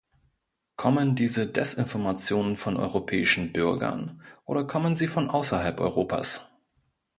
Kommen 0.77 1.15
diese 1.15 1.45
Desinformationen 1.45 2.57
von 2.57 2.75
europäischen 2.75 3.53
Bürgern, 3.53 4.23
oder 4.45 4.65
kommen 4.65 4.95
sie 4.95 5.05
von 5.05 5.29
außerhalb 5.29 5.79
Europas? 5.79 6.51